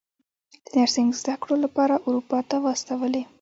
[0.65, 3.23] د نرسنګ زده کړو لپاره اروپا ته واستولې.